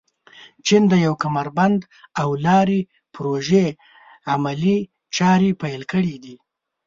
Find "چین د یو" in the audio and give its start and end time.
0.65-1.13